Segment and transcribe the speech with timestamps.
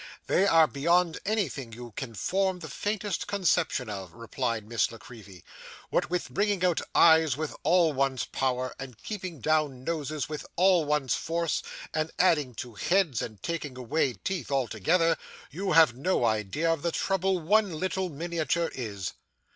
[0.25, 5.43] 'They are beyond anything you can form the faintest conception of,' replied Miss La Creevy.
[5.91, 10.85] 'What with bringing out eyes with all one's power, and keeping down noses with all
[10.85, 11.61] one's force,
[11.93, 15.17] and adding to heads, and taking away teeth altogether,
[15.51, 19.13] you have no idea of the trouble one little miniature is.